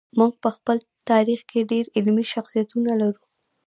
موږ 0.19 0.31
په 0.43 0.49
خپل 0.55 0.77
تاریخ 1.09 1.39
کې 1.49 1.67
ډېر 1.71 1.85
علمي 1.97 2.25
شخصیتونه 2.33 2.91
لرو. 3.01 3.23